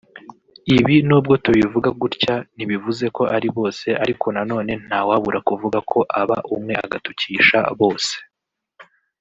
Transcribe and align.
Ibi 0.75 0.95
nubwo 1.07 1.33
tubivuga 1.43 1.89
gutya 2.01 2.33
ntibivuze 2.55 3.05
ko 3.15 3.23
ari 3.35 3.47
bose 3.57 3.87
ariko 4.03 4.25
nanone 4.35 4.71
ntawabura 4.85 5.39
kuvuga 5.47 5.79
ko 5.91 5.99
aba 6.21 6.37
umwe 6.55 6.73
agatukisha 6.85 7.59
bose 7.79 8.13